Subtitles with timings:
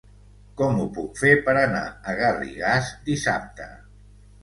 [0.61, 1.83] Com ho puc fer per anar
[2.15, 3.73] a Garrigàs dissabte?